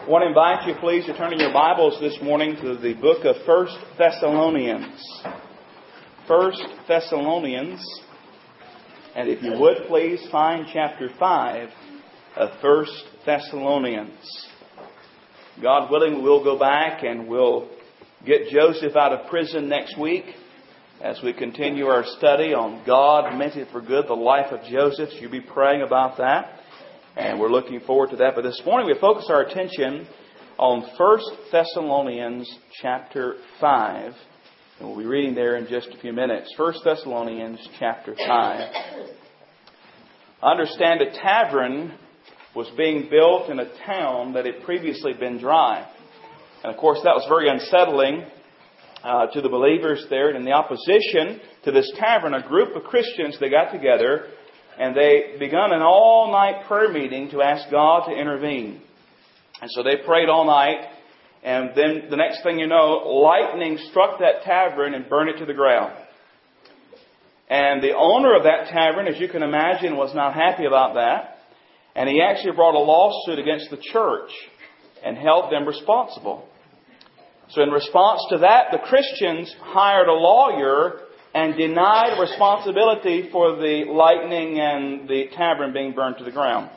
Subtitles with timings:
[0.00, 2.94] I want to invite you, please, to turn in your Bibles this morning to the
[2.94, 4.98] book of First Thessalonians.
[6.26, 7.84] First Thessalonians.
[9.14, 11.68] And if you would, please find chapter 5
[12.36, 12.92] of First
[13.26, 14.48] Thessalonians.
[15.62, 17.68] God willing, we'll go back and we'll
[18.24, 20.24] get Joseph out of prison next week
[21.02, 25.10] as we continue our study on God meant it for good, the life of Joseph.
[25.20, 26.59] You'll be praying about that.
[27.16, 28.34] And we're looking forward to that.
[28.36, 30.06] But this morning we focus our attention
[30.58, 31.18] on 1
[31.50, 32.48] Thessalonians
[32.80, 34.12] chapter 5.
[34.78, 36.54] And we'll be reading there in just a few minutes.
[36.56, 38.26] 1 Thessalonians chapter 5.
[40.42, 41.98] I understand a tavern
[42.54, 45.90] was being built in a town that had previously been dry.
[46.62, 48.24] And of course that was very unsettling
[49.02, 50.28] uh, to the believers there.
[50.28, 54.28] And in the opposition to this tavern, a group of Christians, they got together
[54.80, 58.80] and they begun an all night prayer meeting to ask God to intervene.
[59.60, 60.88] And so they prayed all night,
[61.44, 65.44] and then the next thing you know, lightning struck that tavern and burned it to
[65.44, 65.92] the ground.
[67.50, 71.36] And the owner of that tavern, as you can imagine, was not happy about that.
[71.94, 74.30] And he actually brought a lawsuit against the church
[75.04, 76.48] and held them responsible.
[77.50, 81.00] So in response to that, the Christians hired a lawyer
[81.34, 86.70] and denied responsibility for the lightning and the tavern being burned to the ground.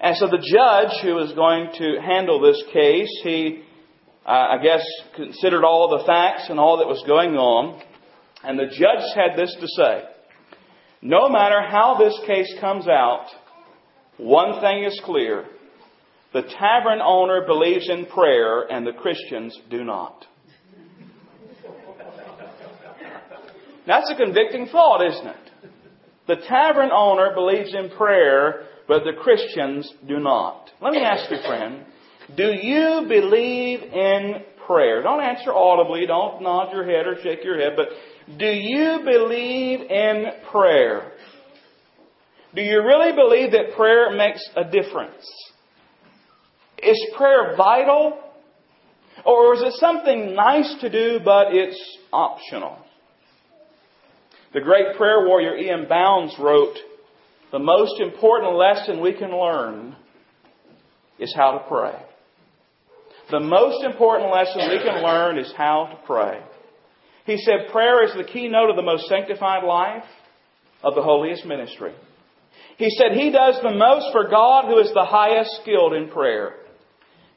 [0.00, 3.62] And so the judge who was going to handle this case, he,
[4.26, 7.80] uh, I guess, considered all the facts and all that was going on.
[8.42, 10.02] And the judge had this to say.
[11.00, 13.26] No matter how this case comes out,
[14.16, 15.46] one thing is clear.
[16.32, 20.26] The tavern owner believes in prayer and the Christians do not.
[23.86, 25.70] That's a convicting thought, isn't it?
[26.26, 30.70] The tavern owner believes in prayer, but the Christians do not.
[30.80, 31.84] Let me ask you, friend,
[32.36, 35.02] do you believe in prayer?
[35.02, 37.88] Don't answer audibly, don't nod your head or shake your head, but
[38.38, 41.12] do you believe in prayer?
[42.54, 45.26] Do you really believe that prayer makes a difference?
[46.82, 48.18] Is prayer vital?
[49.26, 52.78] Or is it something nice to do, but it's optional?
[54.54, 55.86] The great prayer warrior E.M.
[55.88, 56.76] Bounds wrote,
[57.50, 59.96] The most important lesson we can learn
[61.18, 62.00] is how to pray.
[63.32, 66.40] The most important lesson we can learn is how to pray.
[67.26, 70.04] He said prayer is the keynote of the most sanctified life
[70.84, 71.92] of the holiest ministry.
[72.76, 76.54] He said he does the most for God who is the highest skilled in prayer.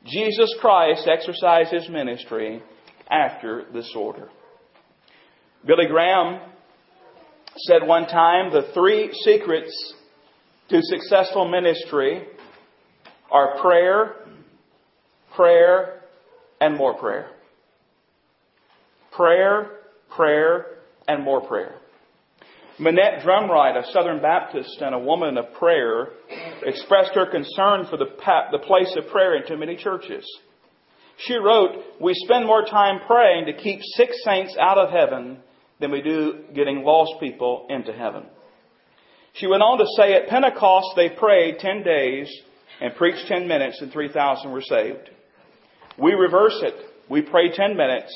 [0.05, 2.61] Jesus Christ exercised his ministry
[3.09, 4.29] after this order.
[5.65, 6.41] Billy Graham
[7.59, 9.93] said one time the three secrets
[10.69, 12.23] to successful ministry
[13.31, 14.15] are prayer,
[15.35, 16.01] prayer,
[16.59, 17.29] and more prayer.
[19.11, 19.71] Prayer,
[20.15, 20.65] prayer,
[21.07, 21.75] and more prayer.
[22.79, 26.09] Minette Drumwright, a Southern Baptist and a woman of prayer,
[26.63, 28.05] expressed her concern for the,
[28.51, 30.23] the place of prayer in too many churches.
[31.25, 35.39] She wrote, We spend more time praying to keep six saints out of heaven
[35.79, 38.23] than we do getting lost people into heaven.
[39.33, 42.31] She went on to say at Pentecost they prayed 10 days
[42.81, 45.09] and preached 10 minutes and 3,000 were saved.
[45.97, 46.73] We reverse it.
[47.09, 48.11] We pray 10 minutes,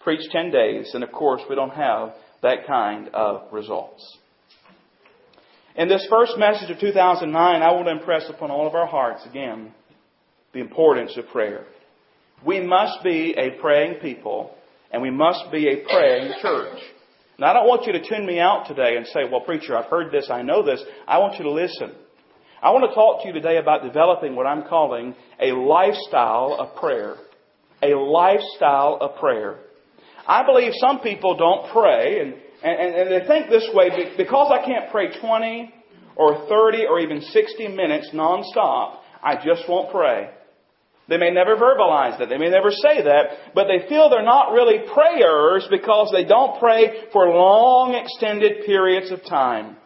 [0.00, 4.18] preach 10 days, and of course we don't have that kind of results.
[5.76, 9.24] In this first message of 2009, I want to impress upon all of our hearts
[9.24, 9.72] again
[10.52, 11.64] the importance of prayer.
[12.44, 14.54] We must be a praying people
[14.90, 16.78] and we must be a praying church.
[17.42, 19.90] Now, I don't want you to tune me out today and say, well, preacher, I've
[19.90, 20.80] heard this, I know this.
[21.08, 21.90] I want you to listen.
[22.62, 26.76] I want to talk to you today about developing what I'm calling a lifestyle of
[26.76, 27.16] prayer.
[27.82, 29.58] A lifestyle of prayer.
[30.24, 34.64] I believe some people don't pray, and, and, and they think this way because I
[34.64, 35.74] can't pray 20
[36.14, 40.30] or 30 or even 60 minutes nonstop, I just won't pray.
[41.12, 42.30] They may never verbalize that.
[42.30, 46.58] They may never say that, but they feel they're not really prayers because they don't
[46.58, 49.76] pray for long extended periods of time.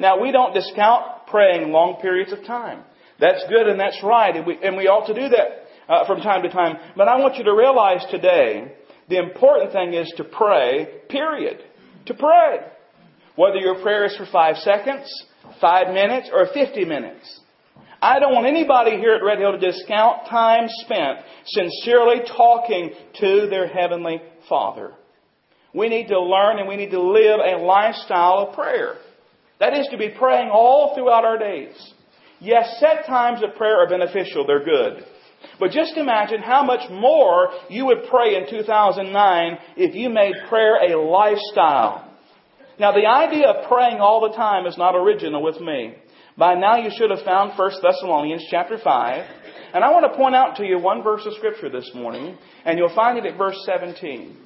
[0.00, 2.82] Now, we don't discount praying long periods of time.
[3.20, 6.22] That's good and that's right, and we, and we ought to do that uh, from
[6.22, 6.78] time to time.
[6.96, 8.72] But I want you to realize today,
[9.10, 11.58] the important thing is to pray, period.
[12.06, 12.60] To pray.
[13.36, 15.12] Whether your prayer is for five seconds,
[15.60, 17.40] five minutes, or 50 minutes.
[18.00, 23.48] I don't want anybody here at Red Hill to discount time spent sincerely talking to
[23.50, 24.92] their Heavenly Father.
[25.74, 28.94] We need to learn and we need to live a lifestyle of prayer.
[29.58, 31.74] That is to be praying all throughout our days.
[32.40, 34.46] Yes, set times of prayer are beneficial.
[34.46, 35.04] They're good.
[35.58, 40.76] But just imagine how much more you would pray in 2009 if you made prayer
[40.88, 42.08] a lifestyle.
[42.78, 45.96] Now the idea of praying all the time is not original with me.
[46.38, 49.26] By now you should have found 1 Thessalonians chapter 5.
[49.74, 52.78] And I want to point out to you one verse of scripture this morning, and
[52.78, 54.36] you'll find it at verse 17.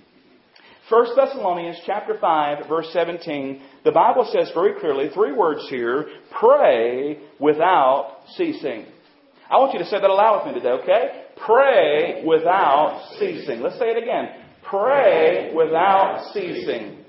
[0.88, 6.06] 1 Thessalonians chapter 5 verse 17, the Bible says very clearly, three words here,
[6.40, 8.86] pray without ceasing.
[9.48, 11.24] I want you to say that aloud with me today, okay?
[11.44, 13.60] Pray without ceasing.
[13.60, 14.44] Let's say it again.
[14.62, 17.04] Pray without ceasing.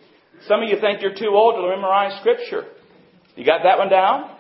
[0.47, 2.65] Some of you think you're too old to memorize scripture.
[3.35, 4.32] You got that one down?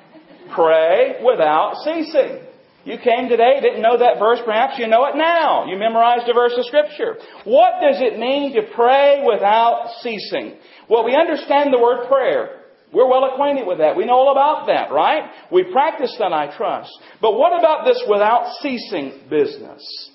[0.53, 2.39] Pray without ceasing.
[2.85, 5.65] You came today, didn't know that verse, perhaps you know it now.
[5.65, 7.15] You memorized a verse of Scripture.
[7.45, 10.57] What does it mean to pray without ceasing?
[10.89, 12.59] Well, we understand the word prayer.
[12.91, 13.95] We're well acquainted with that.
[13.95, 15.31] We know all about that, right?
[15.51, 16.91] We practice that, I trust.
[17.21, 20.11] But what about this without ceasing business?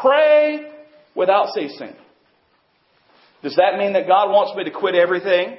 [0.00, 0.72] Pray
[1.14, 1.94] without ceasing.
[3.42, 5.58] Does that mean that God wants me to quit everything,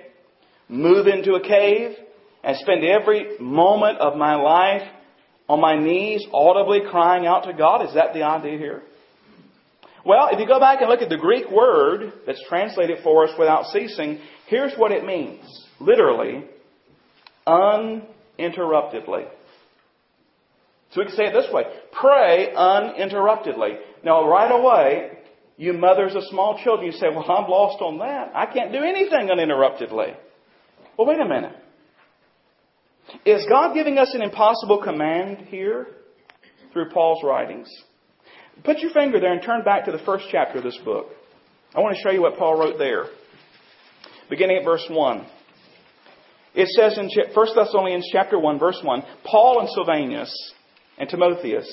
[0.68, 1.96] move into a cave,
[2.44, 4.88] and spend every moment of my life
[5.48, 7.86] on my knees, audibly crying out to God?
[7.88, 8.84] Is that the idea here?
[10.06, 13.32] Well, if you go back and look at the Greek word that's translated for us
[13.38, 15.44] without ceasing, here's what it means.
[15.80, 16.46] Literally,
[17.46, 19.26] uninterruptedly.
[20.92, 23.78] So we can say it this way pray uninterruptedly.
[24.04, 25.12] Now, right away,
[25.58, 28.32] you mothers of small children, you say, Well, I'm lost on that.
[28.36, 30.16] I can't do anything uninterruptedly.
[30.98, 31.56] Well, wait a minute.
[33.26, 35.88] Is God giving us an impossible command here
[36.74, 37.70] through Paul's writings?
[38.64, 41.08] Put your finger there and turn back to the first chapter of this book.
[41.76, 43.06] I want to show you what Paul wrote there.
[44.30, 45.28] Beginning at verse 1.
[46.54, 50.54] It says in 1 Thessalonians chapter 1, verse 1, Paul and Silvanus
[50.98, 51.68] and Timotheus,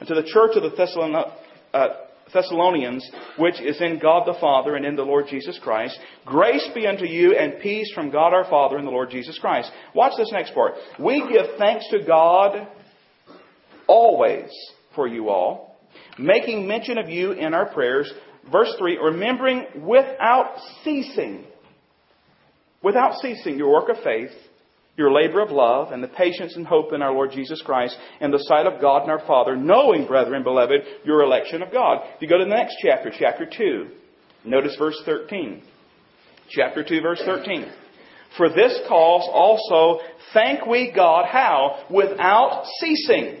[0.00, 1.24] and to the church of the Thessalonians,
[1.72, 1.88] uh,
[2.32, 5.98] Thessalonians, which is in God the Father and in the Lord Jesus Christ.
[6.24, 9.70] Grace be unto you and peace from God our Father and the Lord Jesus Christ.
[9.94, 10.74] Watch this next part.
[10.98, 12.68] We give thanks to God
[13.86, 14.50] always
[14.94, 15.76] for you all,
[16.18, 18.12] making mention of you in our prayers.
[18.50, 21.44] Verse 3, remembering without ceasing,
[22.82, 24.30] without ceasing your work of faith
[24.98, 28.32] your labor of love and the patience and hope in our Lord Jesus Christ in
[28.32, 32.04] the sight of God and our Father, knowing, brethren, beloved, your election of God.
[32.16, 33.88] If you go to the next chapter, chapter 2,
[34.44, 35.62] notice verse 13.
[36.50, 37.70] Chapter 2, verse 13.
[38.36, 40.04] For this cause also
[40.34, 41.84] thank we God, how?
[41.90, 43.38] Without ceasing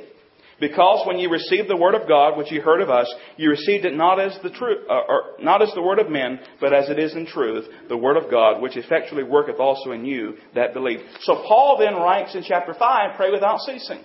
[0.60, 3.84] because when you received the word of God, which you heard of us, you received
[3.84, 6.90] it not as the truth, uh, or not as the word of men, but as
[6.90, 10.74] it is in truth, the word of God, which effectually worketh also in you that
[10.74, 11.00] believe.
[11.20, 14.00] So Paul then writes in chapter five, pray without ceasing.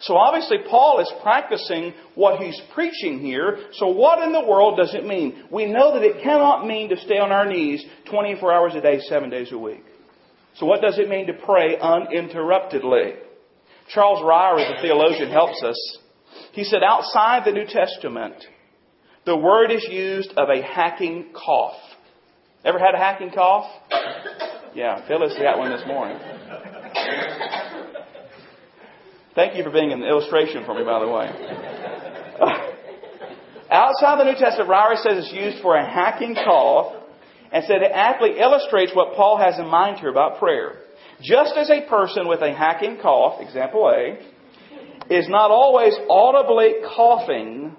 [0.00, 3.58] So obviously Paul is practicing what he's preaching here.
[3.74, 5.44] So what in the world does it mean?
[5.50, 9.00] We know that it cannot mean to stay on our knees 24 hours a day,
[9.08, 9.84] seven days a week.
[10.56, 13.14] So what does it mean to pray uninterruptedly?
[13.88, 15.98] Charles Ryrie, the theologian, helps us.
[16.52, 18.34] He said, outside the New Testament,
[19.24, 21.76] the word is used of a hacking cough.
[22.64, 23.70] Ever had a hacking cough?
[24.74, 26.18] Yeah, Phyllis got one this morning.
[29.34, 31.26] Thank you for being an illustration for me, by the way.
[32.40, 32.70] Uh,
[33.70, 37.02] outside the New Testament, Ryrie says it's used for a hacking cough
[37.52, 40.83] and said it aptly illustrates what Paul has in mind here about prayer.
[41.24, 44.18] Just as a person with a hacking cough, example A,
[45.12, 47.74] is not always audibly coughing,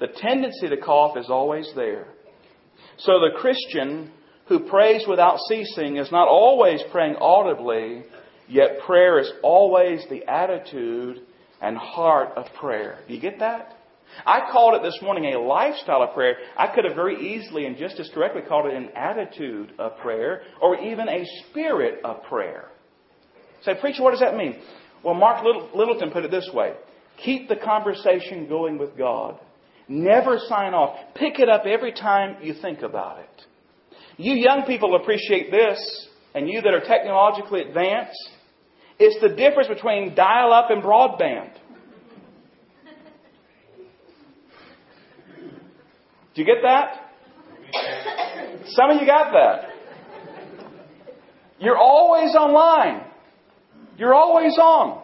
[0.00, 2.08] the tendency to cough is always there.
[2.98, 4.10] So the Christian
[4.48, 8.04] who prays without ceasing is not always praying audibly,
[8.48, 11.20] yet prayer is always the attitude
[11.60, 13.00] and heart of prayer.
[13.06, 13.75] Do you get that?
[14.24, 16.36] I called it this morning a lifestyle of prayer.
[16.56, 20.42] I could have very easily and just as correctly called it an attitude of prayer
[20.60, 22.68] or even a spirit of prayer.
[23.62, 24.60] Say, preacher, what does that mean?
[25.02, 26.74] Well, Mark Littleton put it this way
[27.24, 29.40] keep the conversation going with God.
[29.88, 30.98] Never sign off.
[31.14, 33.42] Pick it up every time you think about it.
[34.16, 38.30] You young people appreciate this, and you that are technologically advanced,
[38.98, 41.52] it's the difference between dial up and broadband.
[46.36, 47.12] Do you get that?
[48.68, 49.70] Some of you got that.
[51.58, 53.04] You're always online.
[53.96, 55.02] You're always on.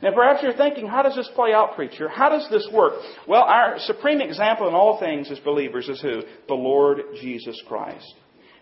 [0.00, 2.08] Now, perhaps you're thinking, how does this play out, preacher?
[2.08, 2.94] How does this work?
[3.26, 6.22] Well, our supreme example in all things as believers is who?
[6.46, 8.14] The Lord Jesus Christ.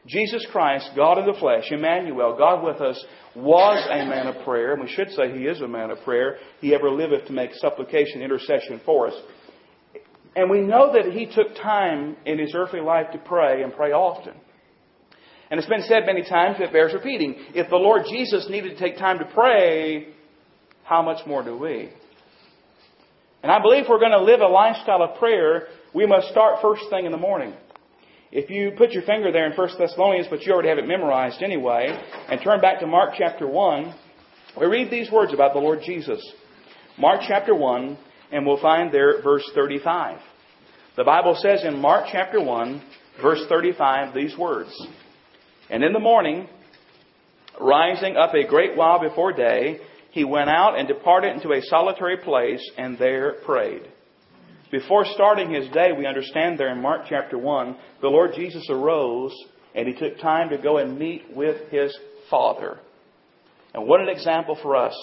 [0.06, 3.04] Jesus Christ, God in the flesh, Emmanuel, God with us,
[3.36, 6.38] was a man of prayer, and we should say he is a man of prayer.
[6.60, 9.14] He ever liveth to make supplication, intercession for us.
[10.36, 13.92] And we know that he took time in his earthly life to pray and pray
[13.92, 14.34] often.
[15.50, 17.34] And it's been said many times, it bears repeating.
[17.54, 20.08] If the Lord Jesus needed to take time to pray,
[20.84, 21.90] how much more do we?
[23.42, 26.82] And I believe we're going to live a lifestyle of prayer, we must start first
[26.90, 27.54] thing in the morning.
[28.30, 31.42] If you put your finger there in 1 Thessalonians, but you already have it memorized
[31.42, 33.94] anyway, and turn back to Mark chapter 1,
[34.60, 36.20] we read these words about the Lord Jesus.
[36.98, 37.96] Mark chapter 1,
[38.32, 40.18] and we'll find there verse 35.
[40.96, 42.82] The Bible says in Mark chapter 1,
[43.22, 44.70] verse 35, these words.
[45.70, 46.48] And in the morning,
[47.60, 49.80] rising up a great while before day,
[50.10, 53.82] he went out and departed into a solitary place and there prayed.
[54.70, 59.32] Before starting his day, we understand there in Mark chapter 1, the Lord Jesus arose
[59.74, 61.96] and he took time to go and meet with his
[62.30, 62.78] Father.
[63.74, 64.96] And what an example for us.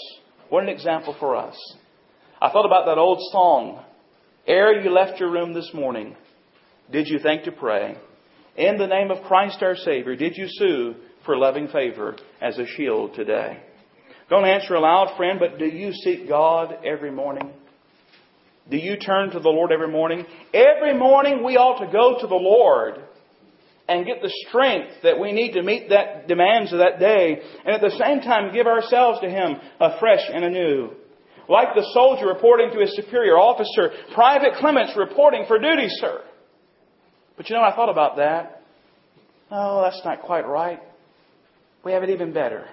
[0.50, 1.56] What an example for us.
[2.42, 3.84] I thought about that old song.
[4.46, 6.16] Ere you left your room this morning,
[6.92, 7.98] did you think to pray?
[8.58, 12.68] In the name of Christ our Savior, did you sue for loving favor as a
[12.68, 13.60] shield today?
[14.30, 17.52] Don't answer aloud, friend, but do you seek God every morning?
[18.70, 20.26] Do you turn to the Lord every morning?
[20.54, 22.96] Every morning we ought to go to the Lord
[23.88, 27.76] and get the strength that we need to meet that demands of that day and
[27.76, 30.92] at the same time give ourselves to Him afresh and anew.
[31.48, 36.24] Like the soldier reporting to his superior officer, Private Clements reporting for duty, sir.
[37.38, 38.64] But you know, I thought about that.
[39.52, 40.80] Oh, that's not quite right.
[41.84, 42.68] We have it even better.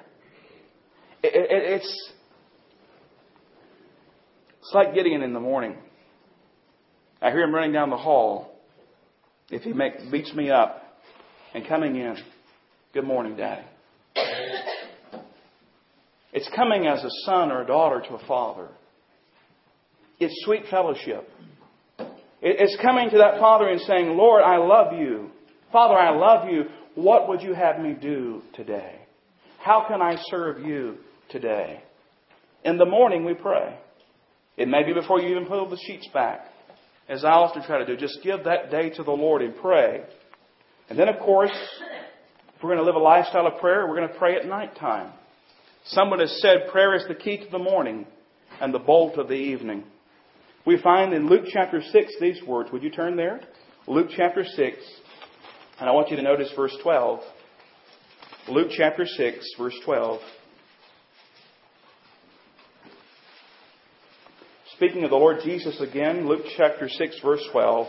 [1.22, 2.12] It, it, it's
[4.60, 5.76] it's like Gideon in the morning.
[7.20, 8.58] I hear him running down the hall.
[9.50, 10.82] If he make, beats me up
[11.52, 12.16] and coming in,
[12.94, 13.66] good morning, Daddy.
[16.32, 18.68] It's coming as a son or a daughter to a father.
[20.18, 21.28] It's sweet fellowship.
[22.40, 25.30] It's coming to that father and saying, Lord, I love you.
[25.70, 26.64] Father, I love you.
[26.94, 28.96] What would you have me do today?
[29.58, 30.96] How can I serve you
[31.30, 31.82] today?
[32.64, 33.78] In the morning, we pray.
[34.56, 36.46] It may be before you even pull the sheets back.
[37.08, 40.02] As I often try to do, just give that day to the Lord and pray.
[40.88, 41.56] And then, of course,
[42.56, 45.12] if we're going to live a lifestyle of prayer, we're going to pray at nighttime.
[45.86, 48.06] Someone has said prayer is the key to the morning
[48.60, 49.84] and the bolt of the evening.
[50.64, 52.70] We find in Luke chapter 6 these words.
[52.72, 53.40] Would you turn there?
[53.88, 54.76] Luke chapter 6.
[55.80, 57.20] And I want you to notice verse 12.
[58.48, 60.20] Luke chapter 6, verse 12.
[64.76, 67.88] Speaking of the Lord Jesus again, Luke chapter 6, verse 12.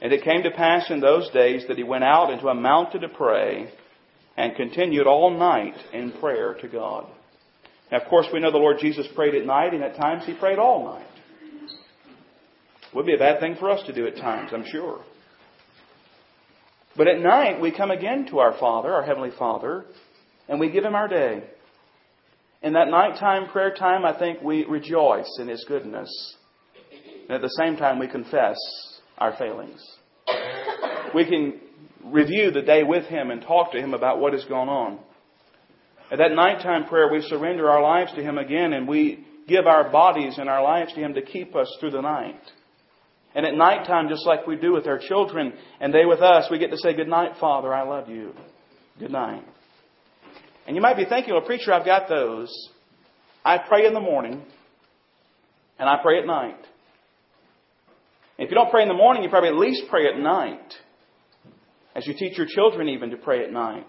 [0.00, 3.02] And it came to pass in those days that he went out into a mountain
[3.02, 3.72] to pray
[4.38, 7.10] and continued all night in prayer to God.
[7.90, 10.32] Now, of course, we know the Lord Jesus prayed at night, and at times he
[10.32, 11.06] prayed all night.
[12.94, 15.00] Would be a bad thing for us to do at times, I'm sure.
[16.96, 19.84] But at night, we come again to our Father, our Heavenly Father,
[20.48, 21.42] and we give Him our day.
[22.62, 26.36] In that nighttime prayer time, I think we rejoice in His goodness.
[27.28, 28.56] And at the same time, we confess
[29.18, 29.84] our failings.
[31.12, 31.60] We can
[32.04, 34.98] review the day with Him and talk to Him about what has gone on.
[36.10, 39.90] At that nighttime prayer, we surrender our lives to Him again and we give our
[39.90, 42.40] bodies and our lives to Him to keep us through the night.
[43.34, 46.58] And at nighttime, just like we do with our children and they with us, we
[46.58, 48.32] get to say, Good night, Father, I love you.
[48.98, 49.44] Good night.
[50.66, 52.50] And you might be thinking, well, preacher, I've got those.
[53.44, 54.42] I pray in the morning
[55.78, 56.58] and I pray at night.
[58.38, 60.74] If you don't pray in the morning, you probably at least pray at night.
[61.98, 63.86] As you teach your children even to pray at night.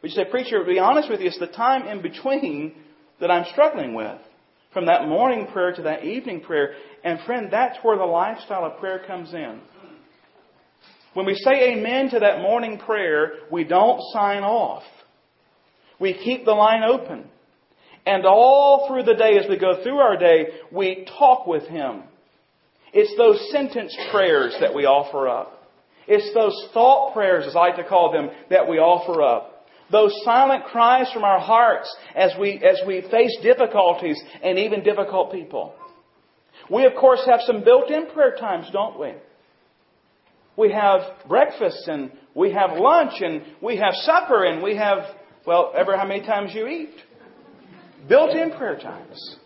[0.00, 2.74] But you say, preacher, to be honest with you, it's the time in between
[3.20, 4.18] that I'm struggling with.
[4.72, 6.72] From that morning prayer to that evening prayer.
[7.04, 9.60] And friend, that's where the lifestyle of prayer comes in.
[11.14, 14.82] When we say amen to that morning prayer, we don't sign off.
[16.00, 17.24] We keep the line open.
[18.04, 22.02] And all through the day, as we go through our day, we talk with Him.
[22.92, 25.57] It's those sentence prayers that we offer up.
[26.08, 29.66] It's those thought prayers, as I like to call them, that we offer up.
[29.90, 35.32] Those silent cries from our hearts as we, as we face difficulties and even difficult
[35.32, 35.74] people.
[36.70, 39.14] We, of course, have some built-in prayer times, don't we?
[40.56, 44.98] We have breakfast and we have lunch and we have supper and we have,
[45.46, 46.94] well, ever how many times you eat.
[48.08, 49.36] Built-in prayer times.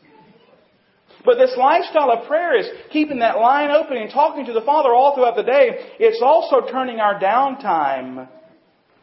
[1.25, 4.93] But this lifestyle of prayer is keeping that line open and talking to the Father
[4.93, 5.95] all throughout the day.
[6.01, 8.29] It's also turning our downtime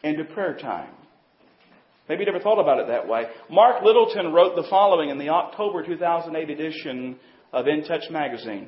[0.03, 0.89] into prayer time.
[2.09, 3.25] Maybe you never thought about it that way.
[3.49, 7.17] Mark Littleton wrote the following in the October 2008 edition
[7.53, 8.67] of In Touch magazine.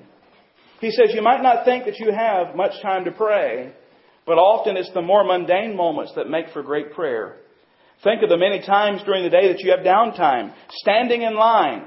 [0.79, 3.73] He says, You might not think that you have much time to pray,
[4.25, 7.37] but often it's the more mundane moments that make for great prayer.
[8.03, 11.83] Think of the many times during the day that you have downtime, standing in line,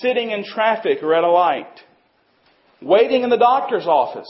[0.00, 1.80] sitting in traffic or at a light,
[2.82, 4.28] waiting in the doctor's office.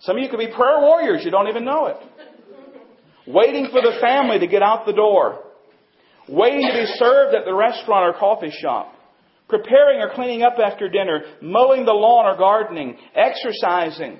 [0.00, 1.96] Some of you could be prayer warriors, you don't even know it.
[3.26, 5.44] Waiting for the family to get out the door.
[6.28, 8.94] Waiting to be served at the restaurant or coffee shop.
[9.48, 11.22] Preparing or cleaning up after dinner.
[11.42, 12.96] Mowing the lawn or gardening.
[13.14, 14.18] Exercising.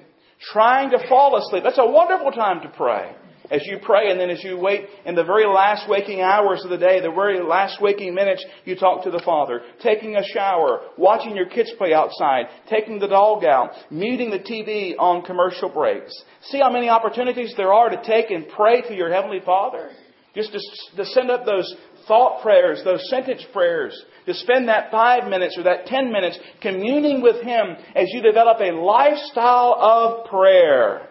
[0.52, 1.64] Trying to fall asleep.
[1.64, 3.14] That's a wonderful time to pray
[3.50, 6.71] as you pray and then as you wait in the very last waking hours of
[6.71, 9.61] the day, the very last waking minutes, you talk to the Father.
[9.83, 14.95] Taking a shower, watching your kids play outside, taking the dog out, muting the TV
[14.99, 16.12] on commercial breaks.
[16.45, 19.90] See how many opportunities there are to take and pray to your Heavenly Father?
[20.35, 20.61] Just to,
[20.97, 21.75] to send up those
[22.07, 27.21] thought prayers, those sentence prayers, to spend that five minutes or that ten minutes communing
[27.21, 31.10] with Him as you develop a lifestyle of prayer.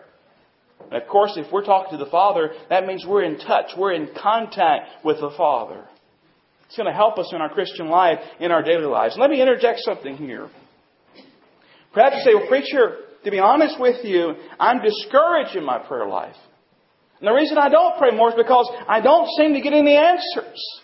[0.91, 3.93] And of course, if we're talking to the Father, that means we're in touch, we're
[3.93, 5.85] in contact with the Father.
[6.65, 9.15] It's going to help us in our Christian life, in our daily lives.
[9.17, 10.49] Let me interject something here.
[11.93, 16.07] Perhaps you say, well, preacher, to be honest with you, I'm discouraged in my prayer
[16.07, 16.35] life.
[17.19, 19.95] And the reason I don't pray more is because I don't seem to get any
[19.95, 20.81] answers.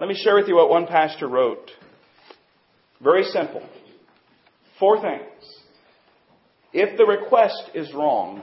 [0.00, 1.70] Let me share with you what one pastor wrote.
[3.02, 3.68] Very simple.
[4.78, 5.57] Four things.
[6.72, 8.42] If the request is wrong,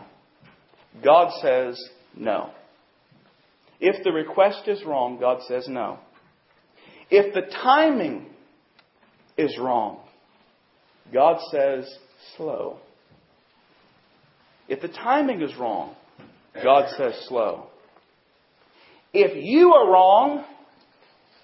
[1.04, 1.80] God says
[2.16, 2.52] no.
[3.80, 6.00] If the request is wrong, God says no.
[7.10, 8.28] If the timing
[9.38, 10.00] is wrong,
[11.14, 11.86] God says
[12.36, 12.80] slow.
[14.68, 15.96] If the timing is wrong,
[16.64, 17.68] God says slow.
[19.14, 20.46] If you are wrong,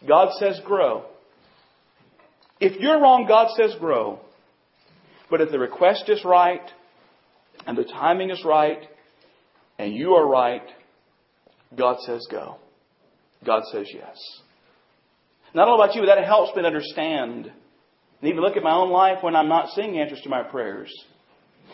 [0.08, 1.06] God says grow.
[2.60, 4.20] If you're wrong, God says grow.
[5.32, 6.62] But if the request is right,
[7.66, 8.82] and the timing is right,
[9.80, 10.68] and you are right,
[11.76, 12.58] God says go.
[13.46, 14.18] God says yes.
[15.56, 18.92] Not all about you, but that helps me understand and even look at my own
[18.92, 20.94] life when I'm not seeing answers to my prayers.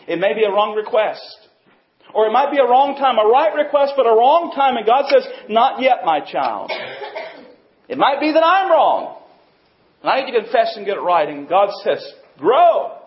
[0.06, 1.20] It may be a wrong request.
[2.14, 4.86] Or it might be a wrong time, a right request, but a wrong time, and
[4.86, 6.70] God says, Not yet, my child.
[7.88, 9.20] It might be that I'm wrong.
[10.02, 12.02] And I need to confess and get it right, and God says,
[12.38, 12.97] Grow.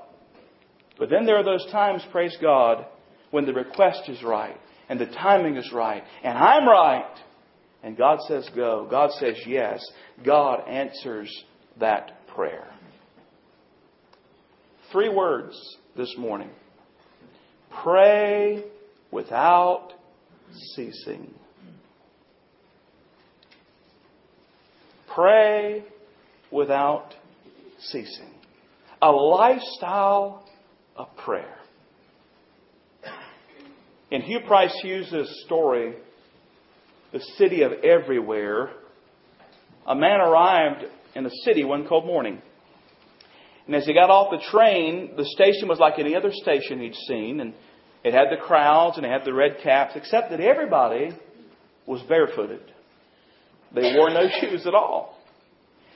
[1.01, 2.85] But then there are those times, praise God,
[3.31, 4.55] when the request is right
[4.87, 7.15] and the timing is right and I'm right.
[7.81, 8.87] And God says go.
[8.87, 9.83] God says yes.
[10.23, 11.43] God answers
[11.79, 12.67] that prayer.
[14.91, 15.57] Three words
[15.97, 16.51] this morning.
[17.83, 18.63] Pray
[19.09, 19.93] without
[20.75, 21.33] ceasing.
[25.15, 25.83] Pray
[26.51, 27.15] without
[27.79, 28.29] ceasing.
[29.01, 30.45] A lifestyle
[30.95, 31.58] of prayer.
[34.10, 35.93] In Hugh Price Hughes' story,
[37.13, 38.71] The City of Everywhere,
[39.88, 40.84] a man arrived
[41.15, 42.41] in the city one cold morning.
[43.65, 46.95] And as he got off the train, the station was like any other station he'd
[47.08, 47.54] seen, and
[48.04, 51.12] it had the crowds and it had the red caps, except that everybody
[51.86, 52.62] was barefooted.
[53.73, 55.17] They wore no shoes at all.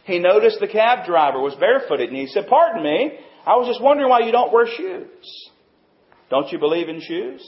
[0.06, 3.12] He noticed the cab driver was barefooted, and he said, Pardon me,
[3.46, 5.50] I was just wondering why you don't wear shoes.
[6.30, 7.42] Don't you believe in shoes?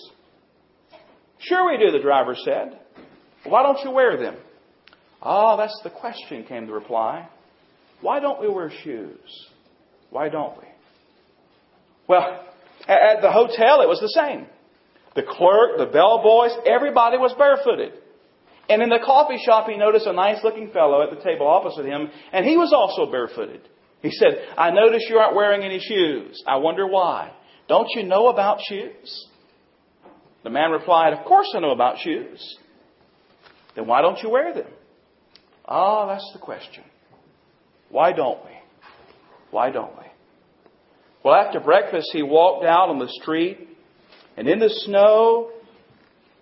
[1.39, 2.79] Sure we do, the driver said.
[3.43, 4.35] Why don't you wear them?
[5.21, 7.27] Ah, oh, that's the question, came the reply.
[8.01, 9.47] Why don't we wear shoes?
[10.11, 10.67] Why don't we?
[12.07, 12.45] Well,
[12.87, 14.45] at the hotel it was the same.
[15.15, 17.93] The clerk, the bellboys, everybody was barefooted.
[18.69, 21.85] And in the coffee shop, he noticed a nice looking fellow at the table opposite
[21.85, 23.61] him, and he was also barefooted.
[24.01, 26.41] He said, I notice you aren't wearing any shoes.
[26.47, 27.31] I wonder why.
[27.67, 29.27] Don't you know about shoes?
[30.43, 32.57] The man replied, Of course I know about shoes.
[33.75, 34.71] Then why don't you wear them?
[35.67, 36.83] Ah, oh, that's the question.
[37.89, 38.51] Why don't we?
[39.51, 40.05] Why don't we?
[41.23, 43.67] Well, after breakfast, he walked out on the street
[44.37, 45.51] and in the snow,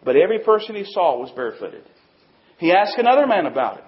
[0.04, 1.84] but every person he saw was barefooted.
[2.58, 3.85] He asked another man about it.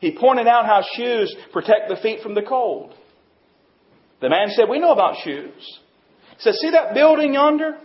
[0.00, 2.94] He pointed out how shoes protect the feet from the cold.
[4.20, 5.78] The man said, We know about shoes.
[6.36, 7.78] He said, See that building yonder?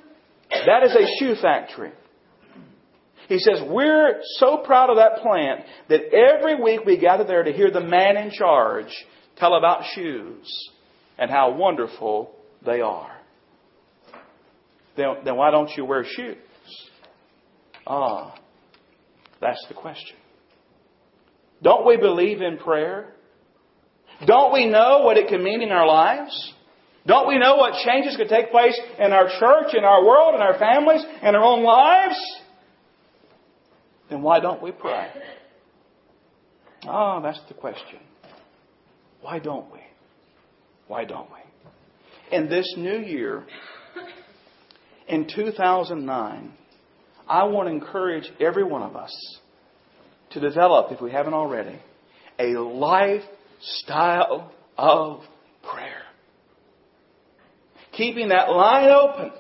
[0.49, 1.91] That is a shoe factory.
[3.28, 7.51] He says, We're so proud of that plant that every week we gather there to
[7.51, 8.93] hear the man in charge
[9.38, 10.69] tell about shoes
[11.17, 12.34] and how wonderful
[12.65, 13.12] they are.
[14.95, 16.38] Then, then why don't you wear shoes?
[17.86, 18.36] Ah,
[19.41, 20.15] that's the question.
[21.65, 23.08] Don't we believe in prayer?
[24.28, 26.54] Don't we know what it can mean in our lives?
[27.08, 30.41] Don't we know what changes could take place in our church, in our world, in
[30.41, 32.15] our families, in our own lives?
[34.12, 35.08] Then why don't we pray?
[36.84, 37.97] Ah, oh, that's the question.
[39.21, 39.80] Why don't we?
[40.88, 42.38] Why don't we?
[42.38, 43.43] In this new year,
[45.08, 46.54] in 2009,
[47.28, 49.39] I want to encourage every one of us
[50.36, 51.80] to develop, if we haven't already,
[52.38, 55.21] a lifestyle of
[55.63, 56.04] prayer.
[57.93, 59.32] Keeping that line open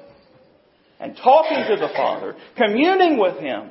[0.99, 3.69] and talking to the Father, communing with Him,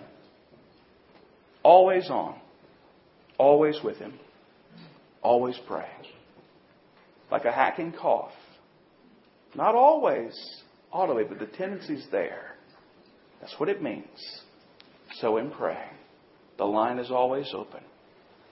[1.63, 2.39] always on,
[3.39, 4.13] always with Him,
[5.23, 5.89] always praying.
[7.31, 8.33] Like a hacking cough.
[9.55, 10.35] Not always
[10.93, 12.55] audibly, but the tendency's there.
[13.41, 14.43] That's what it means.
[15.21, 15.79] So in praying,
[16.59, 17.83] the line is always open.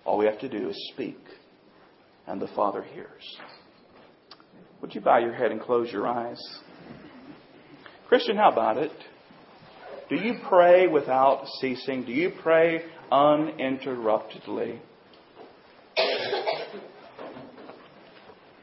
[0.04, 1.18] All we have to do is speak,
[2.26, 3.36] and the Father hears.
[4.80, 6.40] Would you bow your head and close your eyes?
[8.08, 8.90] Christian, how about it?
[10.08, 12.04] Do you pray without ceasing?
[12.04, 14.80] Do you pray uninterruptedly?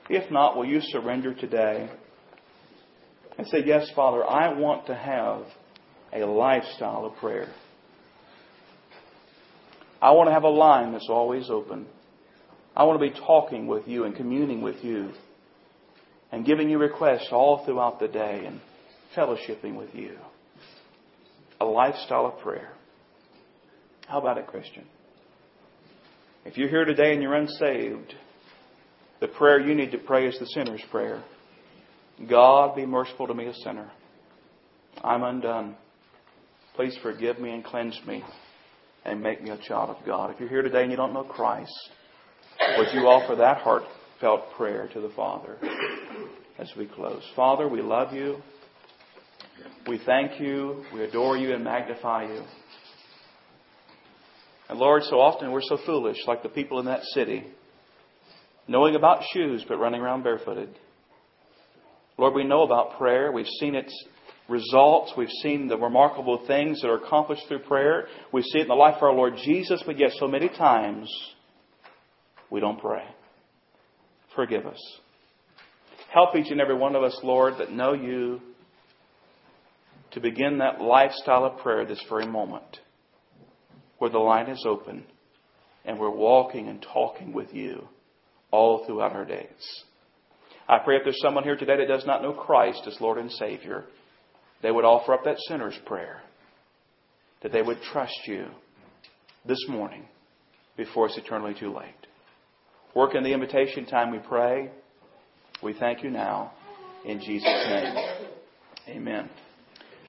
[0.10, 1.90] If not, will you surrender today
[3.38, 5.44] and say, Yes, Father, I want to have
[6.12, 7.48] a lifestyle of prayer.
[10.02, 11.86] I want to have a line that's always open.
[12.76, 15.12] I want to be talking with you and communing with you
[16.32, 18.62] and giving you requests all throughout the day and
[19.16, 20.16] fellowshipping with you.
[21.60, 22.72] A lifestyle of prayer.
[24.08, 24.86] How about it, Christian?
[26.46, 28.14] If you're here today and you're unsaved,
[29.20, 31.22] the prayer you need to pray is the sinner's prayer.
[32.30, 33.92] God, be merciful to me, a sinner.
[35.04, 35.76] I'm undone.
[36.76, 38.24] Please forgive me and cleanse me
[39.10, 40.32] and make me a child of God.
[40.32, 41.74] If you're here today and you don't know Christ,
[42.78, 45.58] would you offer that heartfelt prayer to the Father
[46.58, 47.24] as we close?
[47.36, 48.38] Father, we love you.
[49.88, 50.84] We thank you.
[50.94, 52.44] We adore you and magnify you.
[54.70, 57.46] And Lord, so often we're so foolish, like the people in that city,
[58.68, 60.78] knowing about shoes but running around barefooted.
[62.20, 63.32] Lord, we know about prayer.
[63.32, 63.92] We've seen its
[64.50, 65.14] results.
[65.18, 68.08] We've seen the remarkable things that are accomplished through prayer.
[68.32, 71.10] We see it in the life of our Lord Jesus, but yet so many times
[72.50, 73.04] we don't pray.
[74.36, 75.00] Forgive us.
[76.12, 78.42] Help each and every one of us, Lord, that know you
[80.12, 82.80] to begin that lifestyle of prayer this very moment
[84.00, 85.04] where the line is open
[85.86, 87.88] and we're walking and talking with you
[88.52, 89.84] all throughout our days.
[90.68, 93.32] I pray if there's someone here today that does not know Christ as Lord and
[93.32, 93.86] Savior,
[94.62, 96.22] they would offer up that sinner's prayer.
[97.42, 98.46] That they would trust you
[99.46, 100.06] this morning
[100.76, 101.94] before it's eternally too late.
[102.96, 104.72] Work in the invitation time, we pray.
[105.64, 106.52] We thank you now.
[107.06, 107.96] In Jesus' name.
[108.90, 109.30] Amen.